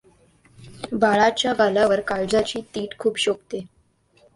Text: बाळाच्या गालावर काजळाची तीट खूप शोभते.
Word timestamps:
बाळाच्या 0.93 1.53
गालावर 1.53 1.99
काजळाची 1.99 2.61
तीट 2.75 2.97
खूप 2.99 3.19
शोभते. 3.19 3.65